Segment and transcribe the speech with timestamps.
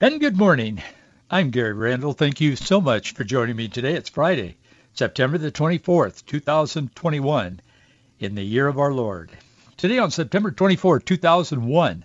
[0.00, 0.80] And good morning.
[1.28, 2.12] I'm Gary Randall.
[2.12, 3.94] Thank you so much for joining me today.
[3.94, 4.56] It's Friday,
[4.94, 7.60] September the 24th, 2021,
[8.20, 9.32] in the year of our Lord.
[9.76, 12.04] Today on September 24, 2001,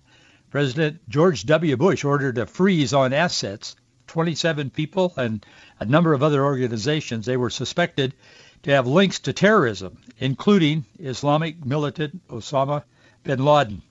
[0.49, 1.77] President George W.
[1.77, 3.75] Bush ordered a freeze on assets.
[4.07, 5.45] 27 people and
[5.79, 8.15] a number of other organizations, they were suspected
[8.63, 12.85] to have links to terrorism, including Islamic militant Osama
[13.23, 13.83] bin Laden.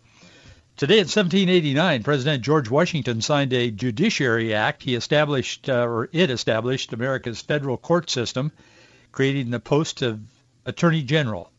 [0.83, 4.83] Today in 1789, President George Washington signed a Judiciary Act.
[4.83, 8.51] He established, uh, or it established, America's federal court system,
[9.13, 10.19] creating the post of
[10.67, 11.53] Attorney General.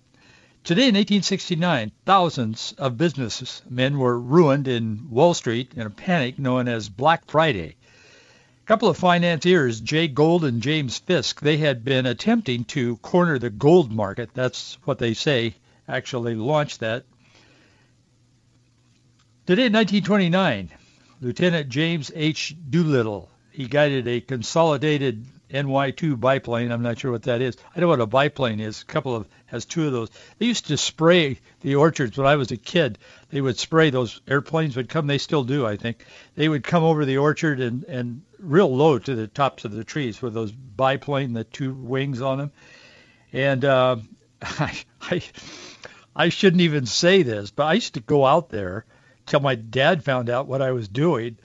[0.65, 6.67] Today in 1869, thousands of businessmen were ruined in Wall Street in a panic known
[6.67, 7.77] as Black Friday.
[8.61, 13.39] A couple of financiers, Jay Gould and James Fisk, they had been attempting to corner
[13.39, 14.31] the gold market.
[14.33, 15.55] That's what they say
[15.87, 17.05] actually launched that
[19.45, 20.69] Today, in 1929,
[21.19, 22.55] Lieutenant James H.
[22.69, 26.71] Doolittle, he guided a consolidated NY-2 biplane.
[26.71, 27.57] I'm not sure what that is.
[27.75, 28.81] I know what a biplane is.
[28.81, 30.11] A couple of has two of those.
[30.37, 32.97] They used to spray the orchards when I was a kid.
[33.31, 35.07] They would spray those airplanes would come.
[35.07, 36.05] They still do, I think.
[36.35, 39.83] They would come over the orchard and and real low to the tops of the
[39.83, 42.51] trees with those biplane, the two wings on them.
[43.33, 43.97] And uh,
[44.41, 45.21] I, I
[46.15, 48.85] I shouldn't even say this, but I used to go out there
[49.25, 51.37] till my dad found out what I was doing.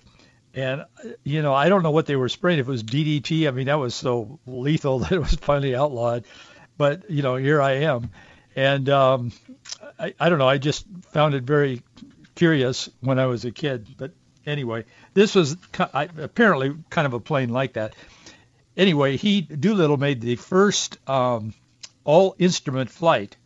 [0.54, 0.84] And,
[1.24, 2.58] you know, I don't know what they were spraying.
[2.58, 6.24] If it was DDT, I mean, that was so lethal that it was finally outlawed.
[6.76, 8.10] But, you know, here I am.
[8.56, 9.32] And um,
[9.98, 10.48] I, I don't know.
[10.48, 11.82] I just found it very
[12.34, 13.86] curious when I was a kid.
[13.96, 14.12] But
[14.46, 17.94] anyway, this was apparently kind of a plane like that.
[18.76, 21.52] Anyway, he Doolittle made the first um,
[22.04, 23.36] all instrument flight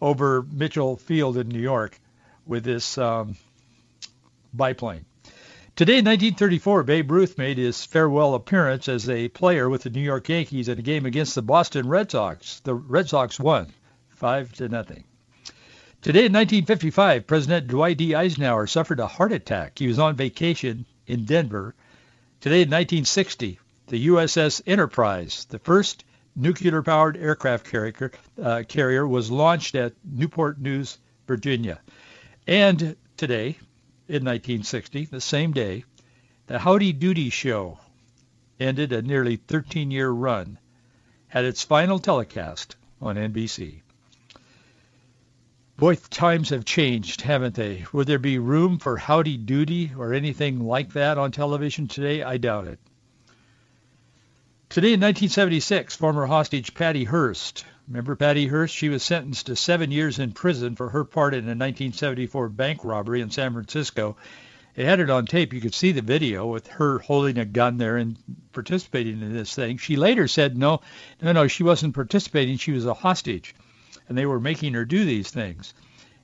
[0.00, 1.98] over Mitchell Field in New York
[2.46, 3.36] with this um,
[4.56, 5.04] biplane.
[5.76, 10.00] Today in 1934, Babe Ruth made his farewell appearance as a player with the New
[10.00, 12.60] York Yankees in a game against the Boston Red Sox.
[12.60, 13.72] The Red Sox won,
[14.08, 15.04] five to nothing.
[16.00, 18.14] Today in 1955, President Dwight D.
[18.14, 19.78] Eisenhower suffered a heart attack.
[19.78, 21.74] He was on vacation in Denver.
[22.40, 23.58] Today in 1960,
[23.88, 26.04] the USS Enterprise, the first
[26.36, 28.12] nuclear-powered aircraft carrier,
[28.42, 31.80] uh, carrier, was launched at Newport News, Virginia.
[32.46, 33.58] And today,
[34.08, 35.84] in 1960, the same day,
[36.46, 37.78] the Howdy Doody Show
[38.60, 40.58] ended a nearly 13-year run,
[41.28, 43.80] had its final telecast on NBC.
[45.76, 47.84] Boy, times have changed, haven't they?
[47.92, 52.22] Would there be room for Howdy Doody or anything like that on television today?
[52.22, 52.78] I doubt it.
[54.70, 58.74] Today in 1976, former hostage Patty Hearst Remember Patty Hearst?
[58.74, 62.84] She was sentenced to seven years in prison for her part in a 1974 bank
[62.84, 64.16] robbery in San Francisco.
[64.74, 65.52] They had it on tape.
[65.52, 68.18] You could see the video with her holding a gun there and
[68.52, 69.78] participating in this thing.
[69.78, 70.80] She later said, no,
[71.22, 72.56] no, no, she wasn't participating.
[72.56, 73.54] She was a hostage,
[74.08, 75.72] and they were making her do these things.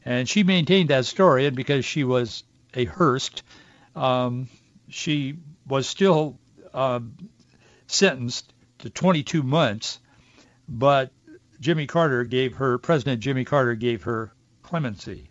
[0.04, 2.42] And she maintained that story, and because she was
[2.74, 3.44] a Hearst,
[3.94, 4.48] um,
[4.88, 5.36] she
[5.66, 6.38] was still
[6.74, 7.00] uh,
[7.86, 10.00] sentenced to 22 months,
[10.68, 11.12] but
[11.62, 14.32] Jimmy Carter gave her, President Jimmy Carter gave her
[14.64, 15.30] clemency.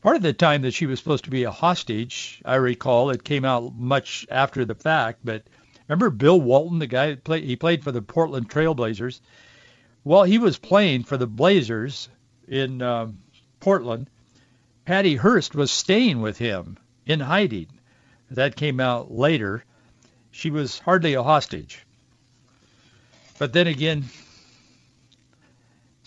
[0.00, 3.24] Part of the time that she was supposed to be a hostage, I recall, it
[3.24, 5.42] came out much after the fact, but
[5.88, 9.20] remember Bill Walton, the guy that played, he played for the Portland Trailblazers.
[10.04, 12.08] While he was playing for the Blazers
[12.46, 13.18] in um,
[13.58, 14.08] Portland,
[14.84, 17.66] Patty Hearst was staying with him in hiding.
[18.30, 19.64] That came out later.
[20.30, 21.84] She was hardly a hostage.
[23.40, 24.04] But then again,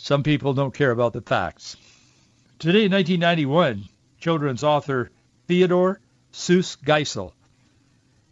[0.06, 1.78] some people don't care about the facts.
[2.60, 3.86] Today, in 1991,
[4.20, 5.10] children's author
[5.48, 6.00] Theodore
[6.32, 7.32] Seuss Geisel.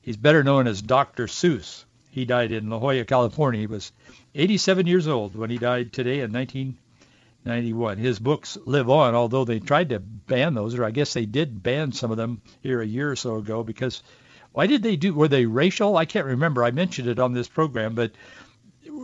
[0.03, 1.25] He's better known as Dr.
[1.25, 1.85] Seuss.
[2.11, 3.61] He died in La Jolla, California.
[3.61, 3.91] He was
[4.35, 7.97] 87 years old when he died today in 1991.
[7.97, 11.63] His books live on, although they tried to ban those, or I guess they did
[11.63, 14.03] ban some of them here a year or so ago because
[14.51, 15.97] why did they do, were they racial?
[15.97, 16.63] I can't remember.
[16.63, 18.11] I mentioned it on this program, but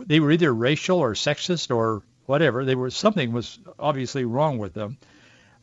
[0.06, 2.64] they were either racial or sexist or whatever.
[2.64, 4.98] They were something was obviously wrong with them,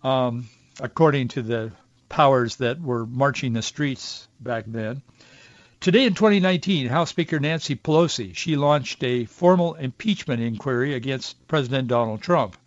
[0.04, 0.50] um,
[0.82, 1.72] according to the
[2.10, 5.02] powers that were marching the streets back then.
[5.80, 11.88] Today in 2019, House Speaker Nancy Pelosi, she launched a formal impeachment inquiry against President
[11.88, 12.58] Donald Trump.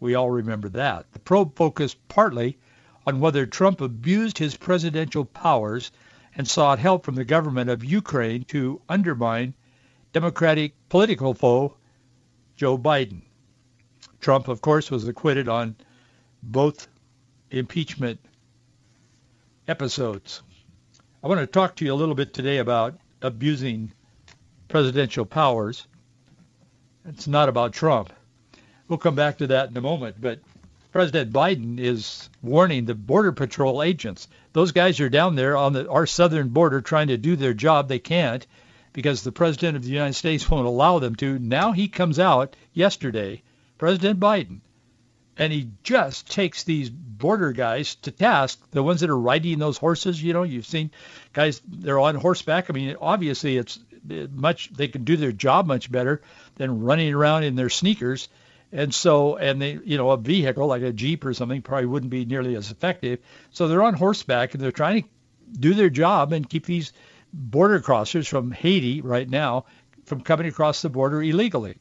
[0.00, 1.10] We all remember that.
[1.12, 2.58] The probe focused partly
[3.06, 5.90] on whether Trump abused his presidential powers
[6.36, 9.54] and sought help from the government of Ukraine to undermine
[10.12, 11.76] Democratic political foe
[12.56, 13.22] Joe Biden.
[14.20, 15.76] Trump, of course, was acquitted on
[16.42, 16.88] both
[17.50, 18.20] impeachment
[19.66, 20.42] episodes.
[21.22, 23.92] I want to talk to you a little bit today about abusing
[24.68, 25.86] presidential powers.
[27.04, 28.12] It's not about Trump.
[28.88, 30.40] We'll come back to that in a moment, but
[30.92, 34.26] President Biden is warning the Border Patrol agents.
[34.52, 37.88] Those guys are down there on the, our southern border trying to do their job.
[37.88, 38.46] They can't
[38.92, 41.38] because the President of the United States won't allow them to.
[41.38, 43.42] Now he comes out yesterday,
[43.80, 44.60] President Biden,
[45.38, 49.78] and he just takes these border guys to task, the ones that are riding those
[49.78, 50.22] horses.
[50.22, 50.90] You know, you've seen
[51.32, 52.68] guys they're on horseback.
[52.68, 53.78] I mean, obviously it's
[54.32, 56.20] much they can do their job much better
[56.56, 58.28] than running around in their sneakers.
[58.70, 62.10] And so, and they, you know, a vehicle like a Jeep or something probably wouldn't
[62.10, 63.20] be nearly as effective.
[63.50, 65.08] So they're on horseback and they're trying to
[65.58, 66.92] do their job and keep these
[67.32, 69.64] border crossers from Haiti right now
[70.04, 71.78] from coming across the border illegally.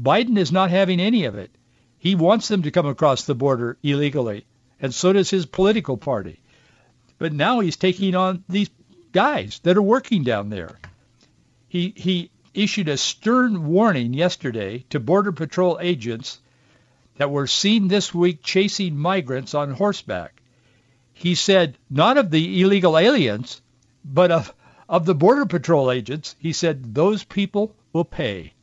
[0.00, 1.50] Biden is not having any of it.
[1.98, 4.44] He wants them to come across the border illegally,
[4.80, 6.40] and so does his political party.
[7.18, 8.70] But now he's taking on these
[9.12, 10.78] guys that are working down there.
[11.68, 16.40] He he issued a stern warning yesterday to Border Patrol agents
[17.16, 20.42] that were seen this week chasing migrants on horseback.
[21.12, 23.62] He said not of the illegal aliens,
[24.04, 24.52] but of
[24.88, 26.34] of the Border Patrol agents.
[26.40, 28.53] He said those people will pay.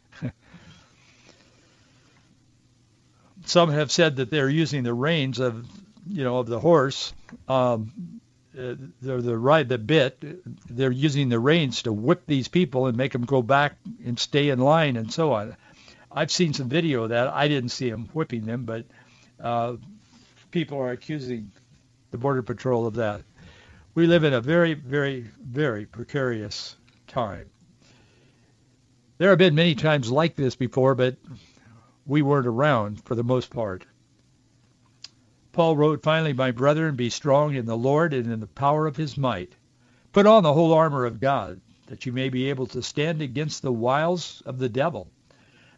[3.51, 5.67] Some have said that they're using the reins of,
[6.07, 7.13] you know, of the horse,
[7.49, 7.91] um,
[8.57, 10.23] uh, the, the ride the bit.
[10.69, 13.75] They're using the reins to whip these people and make them go back
[14.05, 15.57] and stay in line and so on.
[16.09, 17.27] I've seen some video of that.
[17.27, 18.85] I didn't see them whipping them, but
[19.37, 19.75] uh,
[20.51, 21.51] people are accusing
[22.11, 23.21] the Border Patrol of that.
[23.95, 27.49] We live in a very, very, very precarious time.
[29.17, 31.17] There have been many times like this before, but
[32.05, 33.85] we weren't around for the most part.
[35.51, 38.95] Paul wrote, Finally, my brethren, be strong in the Lord and in the power of
[38.95, 39.55] his might.
[40.13, 43.61] Put on the whole armor of God, that you may be able to stand against
[43.61, 45.11] the wiles of the devil.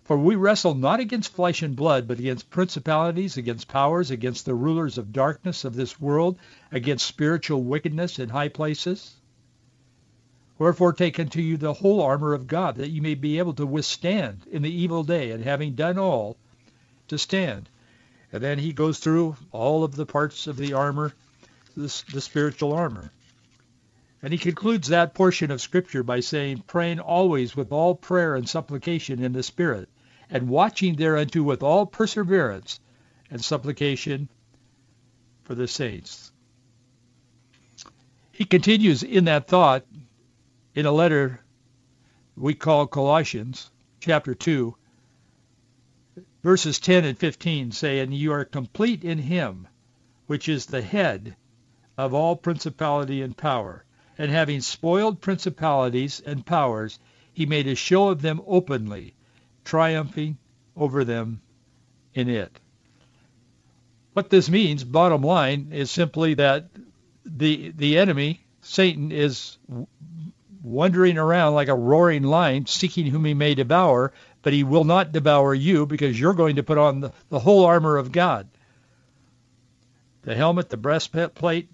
[0.04, 4.54] For we wrestle not against flesh and blood, but against principalities, against powers, against the
[4.54, 6.38] rulers of darkness of this world,
[6.72, 9.16] against spiritual wickedness in high places.
[10.64, 13.66] Wherefore take unto you the whole armor of God, that you may be able to
[13.66, 16.38] withstand in the evil day, and having done all,
[17.10, 17.68] to stand.
[18.32, 21.12] And then he goes through all of the parts of the armor,
[21.76, 23.12] the, the spiritual armor.
[24.22, 28.48] And he concludes that portion of Scripture by saying, praying always with all prayer and
[28.48, 29.90] supplication in the Spirit,
[30.30, 32.80] and watching thereunto with all perseverance
[33.30, 34.30] and supplication
[35.44, 36.32] for the saints.
[38.32, 39.86] He continues in that thought
[40.76, 41.40] in a letter
[42.36, 44.76] we call Colossians chapter 2,
[46.42, 49.68] verses 10 and 15 say, And you are complete in him,
[50.28, 51.36] which is the head
[51.98, 53.86] of all principality and power.
[54.18, 57.00] And having spoiled principalities and powers,
[57.34, 59.16] he made a show of them openly,
[59.64, 60.38] triumphing
[60.76, 61.42] over them
[62.14, 62.60] in it.
[64.14, 66.70] What this means, bottom line, is simply that
[67.26, 69.58] the the enemy, Satan, is
[70.64, 75.12] wandering around like a roaring lion, seeking whom he may devour, but he will not
[75.12, 78.48] devour you because you're going to put on the, the whole armor of God.
[80.24, 81.68] The helmet, the breastplate,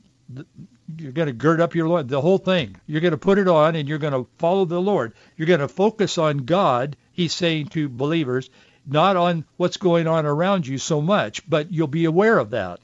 [0.98, 2.76] you're going to gird up your Lord, the whole thing.
[2.88, 5.14] You're going to put it on and you're going to follow the Lord.
[5.38, 8.50] You're going to focus on God, he's saying to believers,
[8.88, 12.80] not on what's going on around you so much, but you'll be aware of that.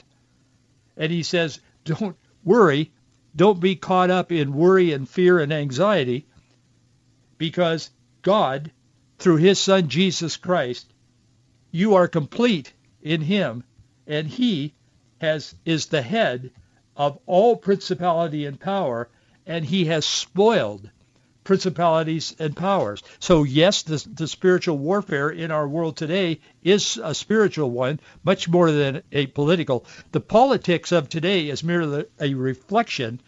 [0.98, 2.92] And he says, don't worry
[3.36, 6.26] don't be caught up in worry and fear and anxiety
[7.38, 7.90] because
[8.22, 8.72] God,
[9.20, 10.92] through his son Jesus Christ,
[11.72, 13.64] you are complete in him
[14.08, 14.74] and he
[15.20, 16.52] has is the head
[16.96, 19.10] of all principality and power
[19.46, 20.90] and he has spoiled
[21.46, 23.02] principalities and powers.
[23.20, 28.50] So yes, the, the spiritual warfare in our world today is a spiritual one, much
[28.50, 29.86] more than a political.
[30.12, 33.22] The politics of today is merely a reflection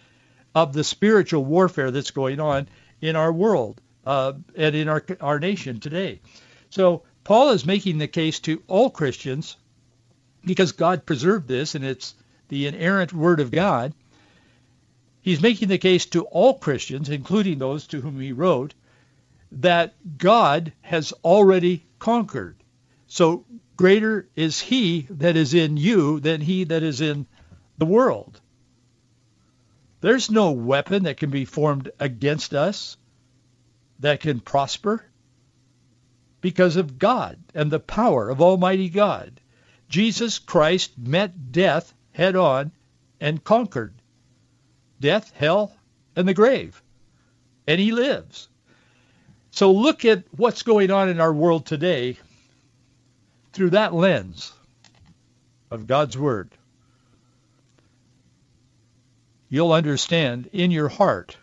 [0.53, 2.67] of the spiritual warfare that's going on
[2.99, 6.19] in our world uh, and in our our nation today.
[6.69, 9.55] So Paul is making the case to all Christians
[10.43, 12.15] because God preserved this and it's
[12.47, 13.93] the inerrant word of God
[15.27, 18.73] He's making the case to all Christians, including those to whom he wrote,
[19.51, 22.55] that God has already conquered.
[23.07, 23.43] So
[23.75, 27.27] greater is he that is in you than he that is in
[27.77, 28.39] the world.
[29.99, 32.95] There's no weapon that can be formed against us
[33.99, 35.03] that can prosper
[36.39, 39.41] because of God and the power of Almighty God.
[39.89, 42.71] Jesus Christ met death head on
[43.19, 43.96] and conquered
[44.99, 45.71] death, hell,
[46.15, 46.81] and the grave.
[47.67, 48.49] And he lives.
[49.51, 52.17] So look at what's going on in our world today
[53.53, 54.53] through that lens
[55.71, 56.51] of God's Word.
[59.49, 61.37] You'll understand in your heart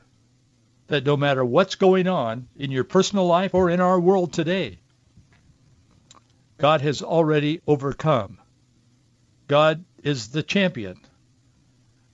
[0.89, 4.79] that no matter what's going on in your personal life or in our world today,
[6.59, 8.39] God has already overcome.
[9.49, 10.99] God is the champion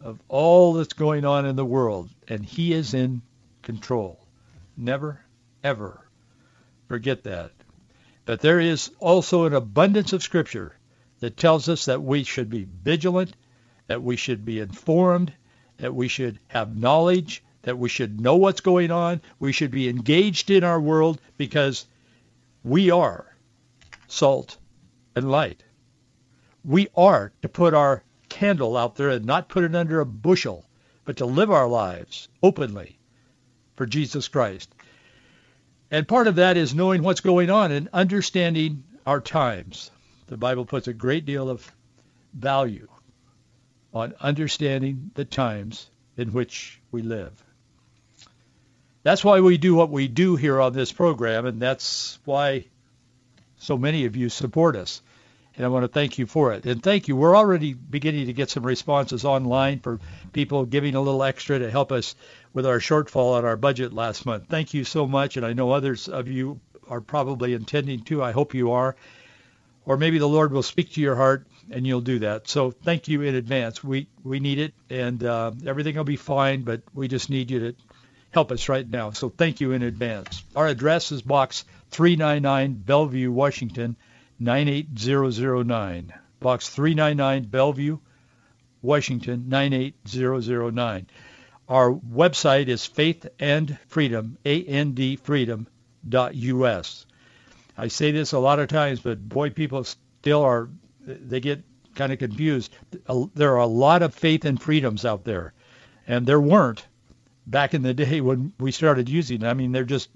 [0.01, 3.23] of all that's going on in the world, and he is in
[3.63, 4.19] control.
[4.77, 5.21] Never,
[5.63, 6.07] ever
[6.89, 7.53] forget that.
[8.25, 10.77] But there is also an abundance of Scripture
[11.21, 13.35] that tells us that we should be vigilant,
[13.87, 15.33] that we should be informed,
[15.79, 19.21] that we should have knowledge, that we should know what's going on.
[19.39, 21.87] We should be engaged in our world because
[22.65, 23.27] we are
[24.09, 24.57] salt
[25.15, 25.63] and light.
[26.65, 30.65] We are to put our candle out there and not put it under a bushel,
[31.05, 32.99] but to live our lives openly
[33.77, 34.75] for Jesus Christ.
[35.91, 39.91] And part of that is knowing what's going on and understanding our times.
[40.29, 41.71] The Bible puts a great deal of
[42.33, 42.89] value
[43.93, 47.33] on understanding the times in which we live.
[49.03, 52.67] That's why we do what we do here on this program, and that's why
[53.59, 55.03] so many of you support us
[55.61, 56.65] and I want to thank you for it.
[56.65, 57.15] And thank you.
[57.15, 60.01] We're already beginning to get some responses online for
[60.33, 62.15] people giving a little extra to help us
[62.55, 64.47] with our shortfall on our budget last month.
[64.49, 68.23] Thank you so much, and I know others of you are probably intending to.
[68.23, 68.97] I hope you are.
[69.85, 72.49] Or maybe the Lord will speak to your heart and you'll do that.
[72.49, 73.85] So thank you in advance.
[73.85, 76.63] We we need it, and uh, everything will be fine.
[76.63, 77.75] But we just need you to
[78.31, 79.11] help us right now.
[79.11, 80.43] So thank you in advance.
[80.57, 83.97] Our address is Box 399, Bellevue, Washington
[84.41, 86.13] 98009.
[86.41, 87.99] Box 399 Bellevue,
[88.81, 91.07] Washington 98009.
[91.69, 93.27] Our website is faith.
[97.77, 100.69] I say this a lot of times, but boy, people still are,
[101.05, 101.63] they get
[101.95, 102.75] kind of confused.
[103.35, 105.53] There are a lot of faith and freedoms out there,
[106.07, 106.87] and there weren't
[107.47, 109.51] back in the day when we started using them.
[109.51, 110.09] I mean, there just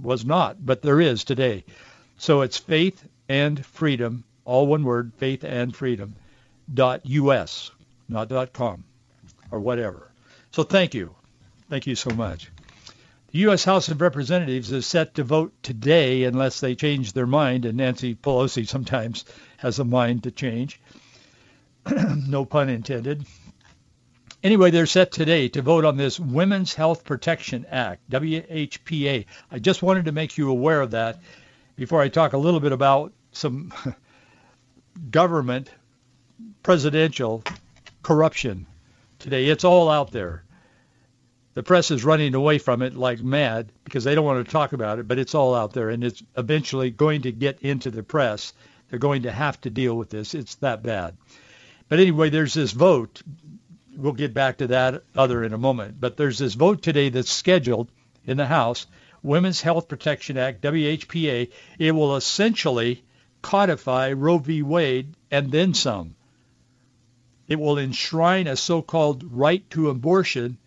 [0.00, 1.64] was not, but there is today.
[2.18, 6.16] So it's faith and freedom, all one word, faith and freedom,
[6.74, 7.70] dot us,
[8.08, 8.82] not dot com
[9.52, 10.10] or whatever.
[10.50, 11.14] So thank you.
[11.68, 12.50] Thank you so much.
[13.30, 13.62] The U.S.
[13.62, 18.16] House of Representatives is set to vote today unless they change their mind, and Nancy
[18.16, 19.24] Pelosi sometimes
[19.58, 20.80] has a mind to change.
[22.26, 23.24] no pun intended.
[24.42, 29.26] Anyway, they're set today to vote on this Women's Health Protection Act, WHPA.
[29.52, 31.20] I just wanted to make you aware of that
[31.76, 33.72] before I talk a little bit about some
[35.10, 35.70] government
[36.62, 37.42] presidential
[38.02, 38.66] corruption
[39.18, 39.46] today.
[39.46, 40.44] It's all out there.
[41.54, 44.72] The press is running away from it like mad because they don't want to talk
[44.72, 48.02] about it, but it's all out there and it's eventually going to get into the
[48.02, 48.52] press.
[48.88, 50.34] They're going to have to deal with this.
[50.34, 51.16] It's that bad.
[51.88, 53.20] But anyway, there's this vote.
[53.96, 56.00] We'll get back to that other in a moment.
[56.00, 57.90] But there's this vote today that's scheduled
[58.24, 58.86] in the House,
[59.22, 61.50] Women's Health Protection Act, WHPA.
[61.78, 63.02] It will essentially
[63.42, 64.62] codify Roe v.
[64.62, 66.14] Wade and then some.
[67.48, 70.58] It will enshrine a so-called right to abortion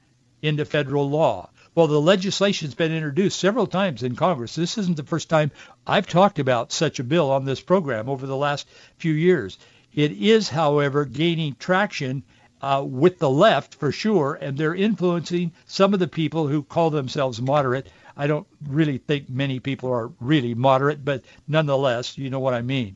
[0.42, 1.50] into federal law.
[1.76, 4.56] Well, the legislation's been introduced several times in Congress.
[4.56, 5.52] This isn't the first time
[5.88, 9.58] I've talked about such a bill on this program over the last few years.
[9.94, 12.24] It is, however, gaining traction
[12.62, 16.90] uh, with the left for sure, and they're influencing some of the people who call
[16.90, 22.40] themselves moderate I don't really think many people are really moderate, but nonetheless, you know
[22.40, 22.96] what I mean.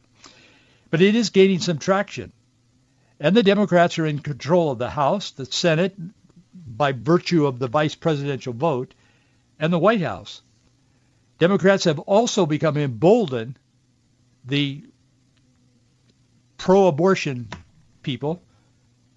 [0.89, 2.31] But it is gaining some traction.
[3.19, 5.95] And the Democrats are in control of the House, the Senate,
[6.53, 8.93] by virtue of the vice presidential vote,
[9.59, 10.41] and the White House.
[11.39, 13.57] Democrats have also become emboldened,
[14.45, 14.83] the
[16.57, 17.47] pro-abortion
[18.01, 18.41] people,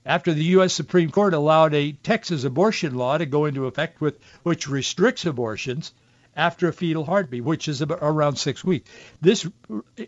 [0.04, 0.72] after the U.S.
[0.72, 5.92] Supreme Court allowed a Texas abortion law to go into effect with which restricts abortions
[6.36, 8.90] after a fetal heartbeat, which is around six weeks.
[9.20, 9.46] This,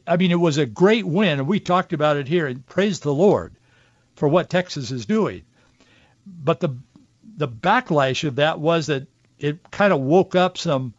[0.07, 3.01] I mean, it was a great win, and we talked about it here, and praise
[3.01, 3.55] the Lord
[4.15, 5.43] for what Texas is doing.
[6.27, 6.77] But the
[7.37, 9.07] the backlash of that was that
[9.39, 10.95] it kind of woke up some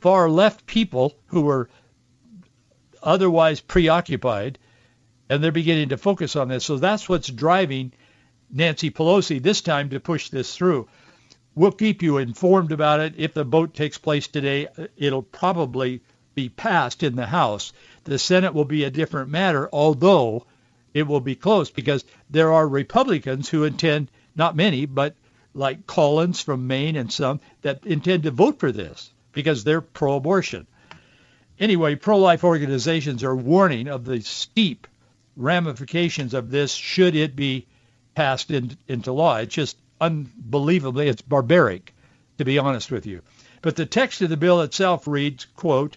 [0.00, 1.68] far left people who were
[3.02, 4.58] otherwise preoccupied,
[5.28, 6.64] and they're beginning to focus on this.
[6.64, 7.92] So that's what's driving
[8.52, 10.88] Nancy Pelosi this time to push this through.
[11.54, 13.14] We'll keep you informed about it.
[13.16, 16.00] If the vote takes place today, uh, it'll probably
[16.34, 17.72] be passed in the House.
[18.04, 20.46] The Senate will be a different matter, although
[20.94, 25.14] it will be close because there are Republicans who intend, not many, but
[25.54, 30.66] like Collins from Maine and some, that intend to vote for this because they're pro-abortion.
[31.58, 34.86] Anyway, pro-life organizations are warning of the steep
[35.36, 37.66] ramifications of this should it be
[38.14, 39.36] passed in, into law.
[39.36, 41.94] It's just unbelievably, it's barbaric,
[42.38, 43.22] to be honest with you.
[43.62, 45.96] But the text of the bill itself reads, quote,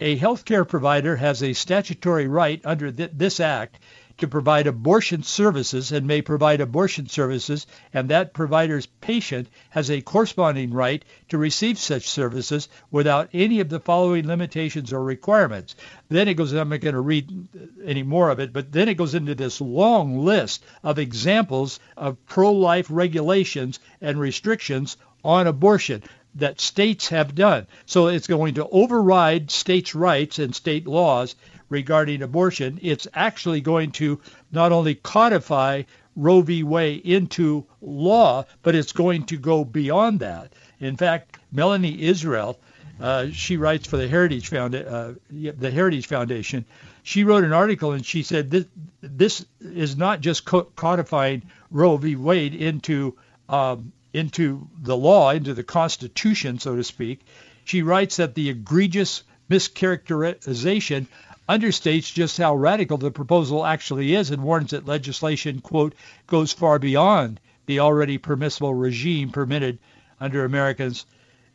[0.00, 3.78] a healthcare provider has a statutory right under th- this act
[4.20, 10.00] to provide abortion services and may provide abortion services, and that provider's patient has a
[10.00, 15.74] corresponding right to receive such services without any of the following limitations or requirements.
[16.08, 17.48] Then it goes, I'm not going to read
[17.84, 22.24] any more of it, but then it goes into this long list of examples of
[22.26, 26.02] pro-life regulations and restrictions on abortion
[26.36, 27.66] that states have done.
[27.86, 31.34] So it's going to override states' rights and state laws
[31.70, 32.78] regarding abortion.
[32.82, 34.20] It's actually going to
[34.52, 35.84] not only codify
[36.16, 36.62] Roe v.
[36.62, 40.52] Wade into law, but it's going to go beyond that.
[40.80, 42.60] In fact, Melanie Israel,
[43.00, 46.66] uh, she writes for the Heritage, uh, the Heritage Foundation.
[47.02, 48.66] She wrote an article and she said this,
[49.00, 52.16] this is not just codifying Roe v.
[52.16, 53.16] Wade into
[53.48, 57.20] um, into the law, into the Constitution, so to speak.
[57.64, 61.06] She writes that the egregious mischaracterization
[61.50, 65.96] understates just how radical the proposal actually is and warns that legislation, quote,
[66.28, 69.80] goes far beyond the already permissible regime permitted
[70.20, 71.06] under Americans'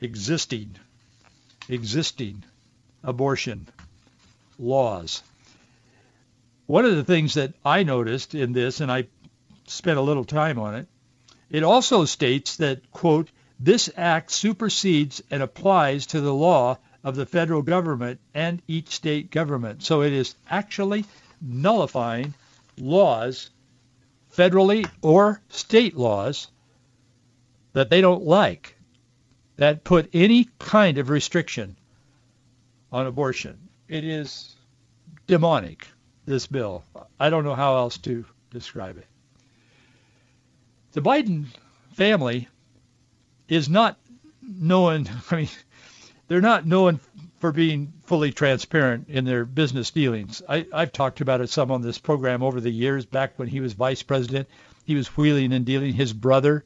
[0.01, 0.75] existing,
[1.69, 2.43] existing
[3.05, 3.69] abortion
[4.59, 5.23] laws.
[6.65, 9.07] One of the things that I noticed in this, and I
[9.65, 10.87] spent a little time on it,
[11.49, 13.29] it also states that, quote,
[13.61, 19.29] this act supersedes and applies to the law of the federal government and each state
[19.29, 19.83] government.
[19.83, 21.05] So it is actually
[21.39, 22.33] nullifying
[22.79, 23.51] laws,
[24.35, 26.47] federally or state laws,
[27.73, 28.75] that they don't like,
[29.57, 31.77] that put any kind of restriction
[32.91, 33.59] on abortion.
[33.87, 34.55] It is
[35.27, 35.87] demonic,
[36.25, 36.83] this bill.
[37.19, 39.05] I don't know how else to describe it.
[40.93, 41.45] The Biden
[41.93, 42.47] family
[43.47, 43.99] is not
[44.41, 45.49] known, I mean,
[46.27, 46.99] they're not known
[47.39, 50.41] for being fully transparent in their business dealings.
[50.47, 53.05] I, I've talked about it some on this program over the years.
[53.05, 54.47] Back when he was vice president,
[54.85, 55.93] he was wheeling and dealing.
[55.93, 56.65] His brother,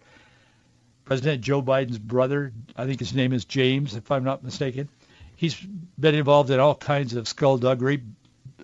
[1.05, 4.89] President Joe Biden's brother, I think his name is James, if I'm not mistaken.
[5.35, 5.55] He's
[5.99, 8.03] been involved in all kinds of skullduggery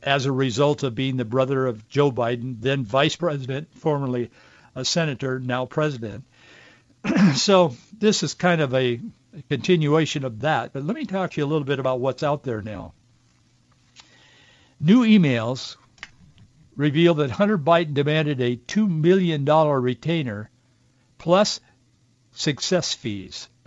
[0.04, 4.30] as a result of being the brother of Joe Biden, then vice president, formerly
[4.76, 6.26] a senator, now president.
[7.36, 9.00] so this is kind of a
[9.50, 10.74] continuation of that.
[10.74, 12.94] But let me talk to you a little bit about what's out there now.
[14.80, 15.78] New emails
[16.76, 20.50] reveal that Hunter Biden demanded a $2 million retainer
[21.18, 21.60] plus
[22.34, 23.48] success fees.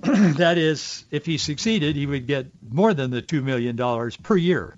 [0.00, 3.76] that is, if he succeeded, he would get more than the $2 million
[4.22, 4.76] per year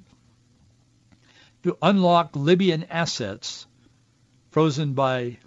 [1.62, 3.66] to unlock Libyan assets
[4.50, 5.38] frozen by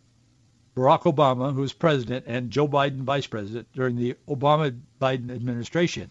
[0.79, 6.09] Barack Obama, who was president, and Joe Biden, vice president, during the Obama-Biden administration.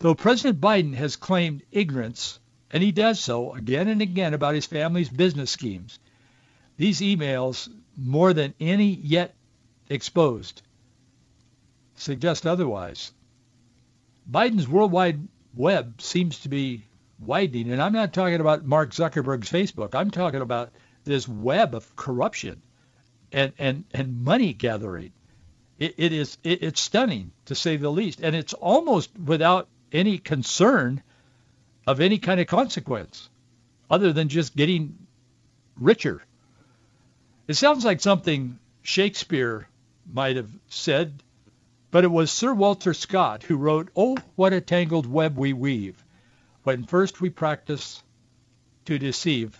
[0.00, 2.40] Though President Biden has claimed ignorance,
[2.72, 6.00] and he does so again and again about his family's business schemes,
[6.76, 9.36] these emails, more than any yet
[9.88, 10.62] exposed,
[11.94, 13.12] suggest otherwise.
[14.28, 16.84] Biden's worldwide web seems to be
[17.20, 19.94] widening, and I'm not talking about Mark Zuckerberg's Facebook.
[19.94, 20.72] I'm talking about
[21.04, 22.60] this web of corruption
[23.32, 25.12] and, and, and money gathering.
[25.78, 30.18] It, it is it, it's stunning to say the least, and it's almost without any
[30.18, 31.02] concern
[31.86, 33.28] of any kind of consequence,
[33.90, 34.96] other than just getting
[35.78, 36.22] richer.
[37.48, 39.66] It sounds like something Shakespeare
[40.12, 41.22] might have said,
[41.90, 46.04] but it was Sir Walter Scott who wrote, "Oh, what a tangled web we weave,
[46.62, 48.02] when first we practice
[48.84, 49.58] to deceive."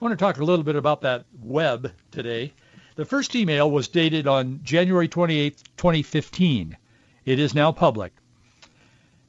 [0.00, 2.52] I want to talk a little bit about that web today.
[2.96, 6.78] The first email was dated on January 28, 2015.
[7.26, 8.14] It is now public.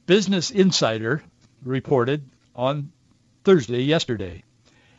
[0.06, 1.22] Business Insider
[1.62, 2.92] reported on
[3.44, 4.42] Thursday, yesterday,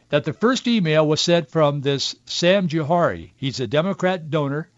[0.10, 3.32] that the first email was sent from this Sam Jauhari.
[3.36, 4.70] He's a Democrat donor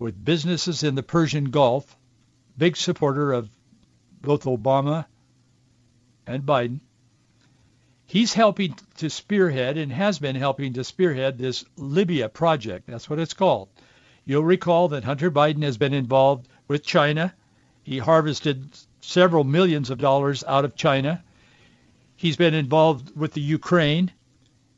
[0.00, 1.96] with businesses in the Persian Gulf,
[2.58, 3.48] big supporter of
[4.20, 5.06] both Obama
[6.26, 6.80] and Biden.
[8.12, 12.86] He's helping to spearhead and has been helping to spearhead this Libya project.
[12.86, 13.70] That's what it's called.
[14.26, 17.32] You'll recall that Hunter Biden has been involved with China.
[17.82, 18.68] He harvested
[19.00, 21.24] several millions of dollars out of China.
[22.14, 24.12] He's been involved with the Ukraine,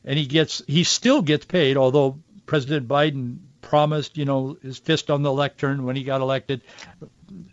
[0.04, 5.10] and he gets he still gets paid, although President Biden promised, you know, his fist
[5.10, 6.60] on the lectern when he got elected.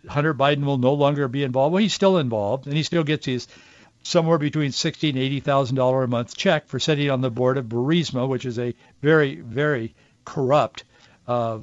[0.08, 1.72] Hunter Biden will no longer be involved.
[1.72, 3.48] Well, he's still involved, and he still gets his
[4.02, 7.58] somewhere between sixty and eighty thousand dollar a month check for sitting on the board
[7.58, 10.84] of Burisma, which is a very, very corrupt
[11.26, 11.58] uh,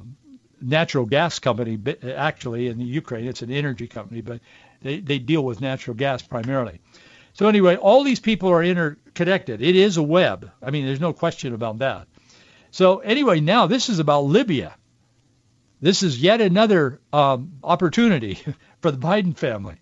[0.61, 1.79] natural gas company.
[2.15, 4.39] Actually, in Ukraine, it's an energy company, but
[4.81, 6.79] they, they deal with natural gas primarily.
[7.33, 9.61] So anyway, all these people are interconnected.
[9.61, 10.51] It is a web.
[10.61, 12.07] I mean, there's no question about that.
[12.71, 14.75] So anyway, now this is about Libya.
[15.81, 18.39] This is yet another um, opportunity
[18.81, 19.75] for the Biden family.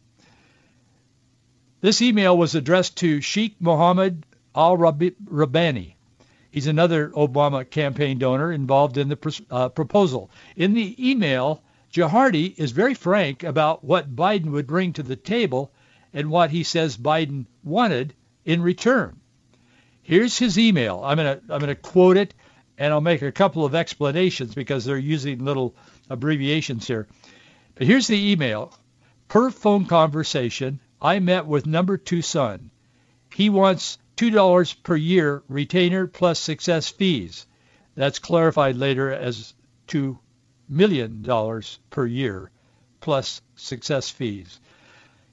[1.79, 5.95] This email was addressed to Sheikh Mohammed al-Rabbani.
[6.49, 10.31] He's another Obama campaign donor involved in the uh, proposal.
[10.55, 11.61] In the email,
[11.93, 15.71] Jahardi is very frank about what Biden would bring to the table
[16.13, 19.19] and what he says Biden wanted in return.
[20.01, 21.01] Here's his email.
[21.03, 22.33] I'm going to I'm going to quote it
[22.77, 25.75] and I'll make a couple of explanations because they're using little
[26.09, 27.07] abbreviations here.
[27.75, 28.73] But here's the email.
[29.27, 32.71] Per phone conversation, I met with number 2 son.
[33.33, 37.45] He wants $2 per year retainer plus success fees.
[37.93, 39.53] That's clarified later as
[39.87, 40.17] $2
[40.67, 41.23] million
[41.91, 42.51] per year
[42.99, 44.59] plus success fees.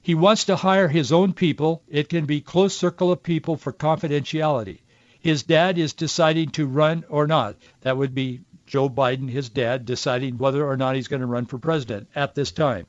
[0.01, 1.81] He wants to hire his own people.
[1.87, 4.81] It can be close circle of people for confidentiality.
[5.19, 7.55] His dad is deciding to run or not.
[7.81, 11.47] That would be Joe Biden, his dad, deciding whether or not he's going to run
[11.47, 12.85] for president at this time.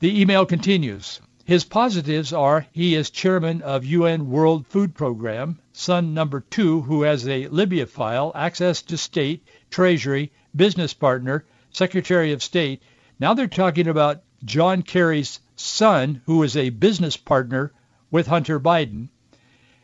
[0.00, 1.20] The email continues.
[1.44, 7.02] His positives are he is chairman of UN World Food Program, son number two who
[7.02, 12.82] has a Libya file, access to state, treasury, business partner, secretary of state.
[13.18, 17.70] Now they're talking about John Kerry's son, who is a business partner
[18.10, 19.10] with Hunter Biden.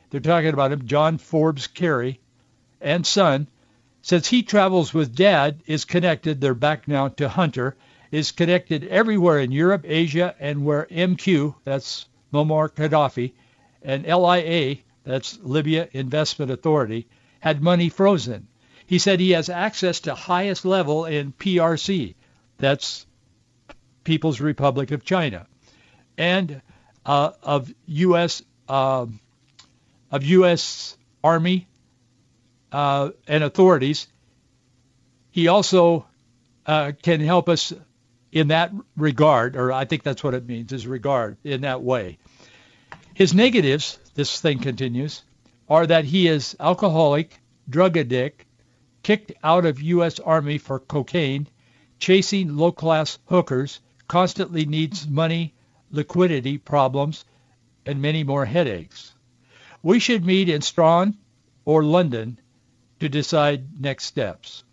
[0.08, 2.20] They're talking about him, John Forbes Kerry,
[2.80, 3.48] and son.
[4.00, 7.76] Since he travels with dad, is connected, they're back now to Hunter,
[8.10, 13.32] is connected everywhere in Europe, Asia, and where MQ, that's Muammar Gaddafi,
[13.82, 17.06] and LIA, that's Libya Investment Authority,
[17.40, 18.48] had money frozen.
[18.86, 22.14] He said he has access to highest level in PRC,
[22.58, 23.06] that's
[24.04, 25.46] People's Republic of China,
[26.16, 26.62] and
[27.04, 28.42] uh, of U.S.
[28.68, 29.06] Uh,
[30.10, 30.96] of U.S.
[31.22, 31.66] Army
[32.70, 34.06] uh, and authorities.
[35.30, 36.06] He also
[36.64, 37.72] uh, can help us
[38.32, 42.18] in that regard, or I think that's what it means, is regard in that way.
[43.14, 45.22] His negatives, this thing continues,
[45.68, 48.44] are that he is alcoholic, drug addict,
[49.02, 50.18] kicked out of U.S.
[50.20, 51.48] Army for cocaine,
[51.98, 55.54] chasing low-class hookers, constantly needs money,
[55.90, 57.24] liquidity problems,
[57.86, 59.14] and many more headaches.
[59.82, 61.16] We should meet in Strahan
[61.64, 62.40] or London
[63.00, 64.64] to decide next steps.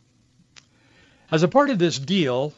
[1.32, 2.54] As a part of this deal,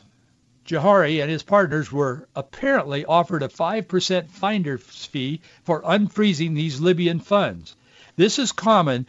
[0.65, 7.19] Jahardi and his partners were apparently offered a 5% finder's fee for unfreezing these Libyan
[7.19, 7.75] funds.
[8.15, 9.05] This is common.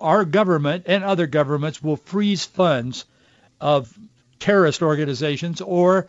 [0.00, 3.04] Our government and other governments will freeze funds
[3.60, 3.96] of
[4.38, 6.08] terrorist organizations or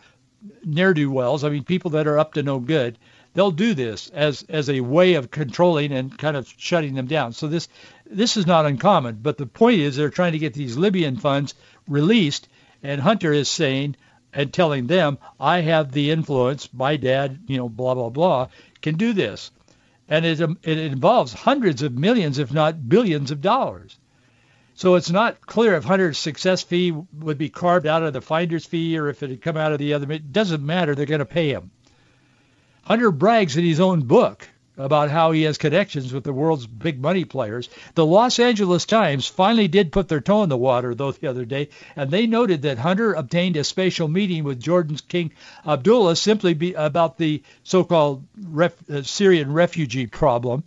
[0.64, 2.98] ne'er-do-wells, I mean people that are up to no good,
[3.34, 7.32] they'll do this as as a way of controlling and kind of shutting them down.
[7.32, 7.68] So this
[8.06, 11.54] this is not uncommon, but the point is they're trying to get these Libyan funds
[11.86, 12.48] released,
[12.82, 13.96] and Hunter is saying
[14.32, 18.48] and telling them, I have the influence, my dad, you know, blah blah blah,
[18.82, 19.50] can do this,
[20.08, 23.98] and it um, it involves hundreds of millions, if not billions, of dollars.
[24.74, 28.64] So it's not clear if Hunter's success fee would be carved out of the finder's
[28.64, 30.12] fee or if it had come out of the other.
[30.12, 30.94] It doesn't matter.
[30.94, 31.72] They're going to pay him.
[32.84, 37.00] Hunter brags in his own book about how he has connections with the world's big
[37.00, 37.68] money players.
[37.94, 41.44] The Los Angeles Times finally did put their toe in the water, though, the other
[41.44, 45.32] day, and they noted that Hunter obtained a special meeting with Jordan's King
[45.66, 50.62] Abdullah simply about the so-called ref, uh, Syrian refugee problem,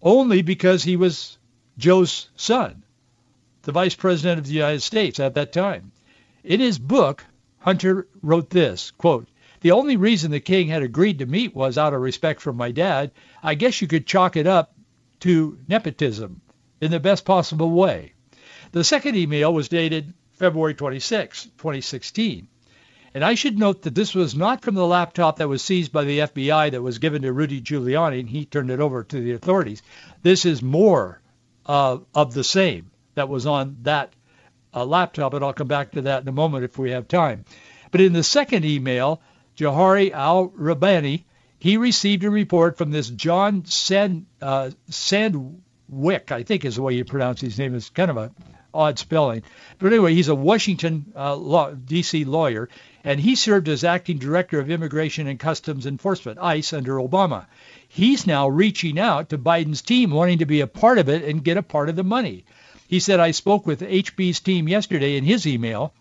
[0.00, 1.36] only because he was
[1.76, 2.84] Joe's son
[3.64, 5.90] the Vice President of the United States at that time.
[6.44, 7.24] In his book,
[7.60, 9.26] Hunter wrote this, quote,
[9.64, 12.70] the only reason the king had agreed to meet was out of respect for my
[12.70, 13.10] dad.
[13.42, 14.74] I guess you could chalk it up
[15.20, 16.42] to nepotism
[16.82, 18.12] in the best possible way.
[18.72, 22.46] The second email was dated February 26, 2016.
[23.14, 26.04] And I should note that this was not from the laptop that was seized by
[26.04, 29.32] the FBI that was given to Rudy Giuliani and he turned it over to the
[29.32, 29.80] authorities.
[30.22, 31.22] This is more
[31.64, 34.12] uh, of the same that was on that
[34.74, 37.46] uh, laptop, and I'll come back to that in a moment if we have time.
[37.90, 39.22] But in the second email,
[39.56, 41.24] Jauhari al-Rabani,
[41.58, 46.94] he received a report from this John Sand, uh, Sandwick, I think is the way
[46.94, 47.74] you pronounce his name.
[47.74, 48.32] It's kind of a
[48.74, 49.42] odd spelling.
[49.78, 52.24] But anyway, he's a Washington, uh, law, D.C.
[52.24, 52.68] lawyer,
[53.04, 57.46] and he served as acting director of Immigration and Customs Enforcement, ICE, under Obama.
[57.88, 61.44] He's now reaching out to Biden's team, wanting to be a part of it and
[61.44, 62.44] get a part of the money.
[62.88, 65.94] He said, I spoke with HB's team yesterday in his email,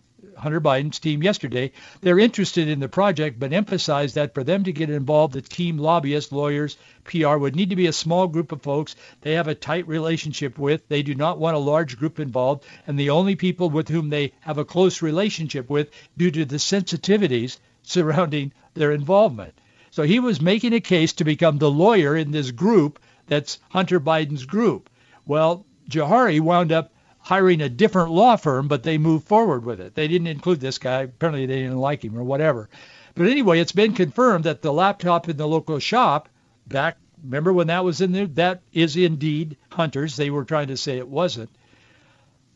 [0.43, 1.71] Hunter Biden's team yesterday.
[2.01, 5.77] They're interested in the project, but emphasized that for them to get involved, the team
[5.77, 6.75] lobbyists, lawyers,
[7.06, 10.60] PR would need to be a small group of folks they have a tight relationship
[10.60, 10.88] with.
[10.89, 14.34] They do not want a large group involved, and the only people with whom they
[14.41, 19.53] have a close relationship with due to the sensitivities surrounding their involvement.
[19.91, 24.01] So he was making a case to become the lawyer in this group that's Hunter
[24.01, 24.89] Biden's group.
[25.25, 26.92] Well, Jauhari wound up
[27.23, 29.95] hiring a different law firm, but they moved forward with it.
[29.95, 31.03] They didn't include this guy.
[31.03, 32.69] Apparently they didn't like him or whatever.
[33.15, 36.27] But anyway, it's been confirmed that the laptop in the local shop
[36.67, 38.27] back, remember when that was in there?
[38.27, 40.17] That is indeed Hunter's.
[40.17, 41.49] They were trying to say it wasn't.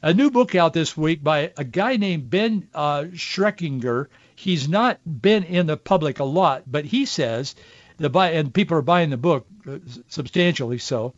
[0.02, 4.08] A new book out this week by a guy named Ben uh, Schreckinger.
[4.36, 7.56] He's not been in the public a lot, but he says
[7.98, 11.14] the buy and people are buying the book uh, substantially so.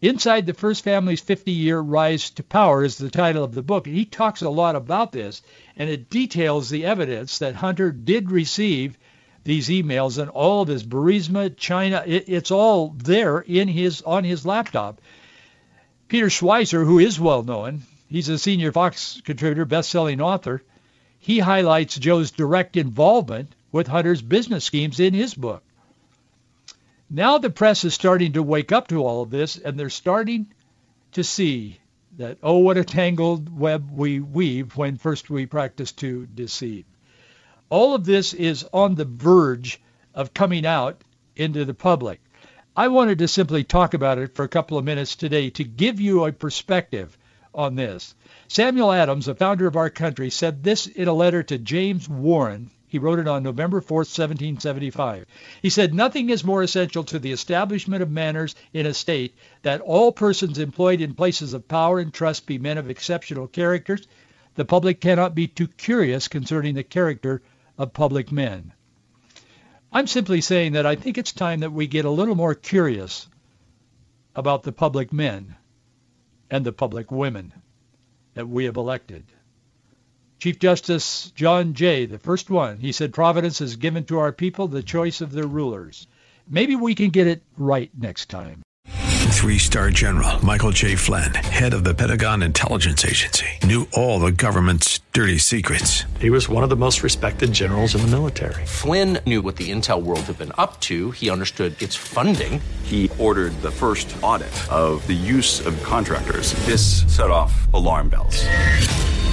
[0.00, 3.88] Inside the First Family's 50-Year Rise to Power is the title of the book.
[3.88, 5.42] And he talks a lot about this,
[5.76, 8.96] and it details the evidence that Hunter did receive
[9.42, 14.22] these emails and all of his Burisma, China, it, it's all there in his on
[14.22, 15.00] his laptop.
[16.06, 20.62] Peter Schweizer, who is well known, he's a senior Fox contributor, best-selling author.
[21.18, 25.64] He highlights Joe's direct involvement with Hunter's business schemes in his book.
[27.10, 30.52] Now the press is starting to wake up to all of this, and they're starting
[31.12, 31.80] to see
[32.18, 36.84] that, oh, what a tangled web we weave when first we practice to deceive.
[37.70, 39.80] All of this is on the verge
[40.14, 41.02] of coming out
[41.36, 42.20] into the public.
[42.76, 46.00] I wanted to simply talk about it for a couple of minutes today to give
[46.00, 47.16] you a perspective
[47.54, 48.14] on this.
[48.48, 52.70] Samuel Adams, the founder of our country, said this in a letter to James Warren,
[52.88, 55.26] he wrote it on November 4, 1775.
[55.60, 59.82] He said, Nothing is more essential to the establishment of manners in a state that
[59.82, 64.08] all persons employed in places of power and trust be men of exceptional characters.
[64.54, 67.42] The public cannot be too curious concerning the character
[67.76, 68.72] of public men.
[69.92, 73.28] I'm simply saying that I think it's time that we get a little more curious
[74.34, 75.56] about the public men
[76.50, 77.52] and the public women
[78.34, 79.26] that we have elected.
[80.38, 84.68] Chief Justice John Jay, the first one, he said Providence has given to our people
[84.68, 86.06] the choice of their rulers.
[86.48, 88.62] Maybe we can get it right next time.
[88.86, 90.94] Three-star general Michael J.
[90.94, 96.04] Flynn, head of the Pentagon Intelligence Agency, knew all the government's dirty secrets.
[96.20, 98.64] He was one of the most respected generals in the military.
[98.64, 101.10] Flynn knew what the intel world had been up to.
[101.12, 102.60] He understood its funding.
[102.84, 106.52] He ordered the first audit of the use of contractors.
[106.66, 108.44] This set off alarm bells.